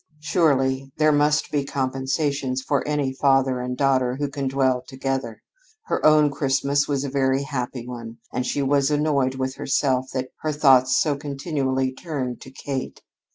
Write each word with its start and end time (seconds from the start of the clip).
Surely 0.19 0.91
there 0.97 1.11
must 1.11 1.51
be 1.51 1.63
compensations 1.63 2.59
for 2.59 2.83
any 2.87 3.13
father 3.13 3.59
and 3.59 3.77
daughter 3.77 4.15
who 4.15 4.27
can 4.27 4.47
dwell 4.47 4.83
together. 4.87 5.43
Her 5.85 6.03
own 6.03 6.31
Christmas 6.31 6.87
was 6.87 7.03
a 7.03 7.07
very 7.11 7.43
happy 7.43 7.85
one, 7.87 8.17
and 8.33 8.43
she 8.43 8.63
was 8.63 8.89
annoyed 8.89 9.35
with 9.35 9.57
herself 9.57 10.07
that 10.15 10.29
her 10.39 10.53
thoughts 10.53 10.99
so 10.99 11.15
continually 11.15 11.93
turned 11.93 12.41
to 12.41 12.49
Kate. 12.49 13.03